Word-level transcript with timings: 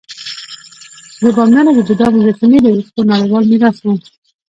د 1.21 1.23
بامیانو 1.35 1.71
د 1.75 1.79
بودا 1.87 2.07
مجسمې 2.15 2.57
د 2.61 2.65
یونسکو 2.75 3.01
نړیوال 3.11 3.43
میراث 3.51 3.77
وو 3.81 3.93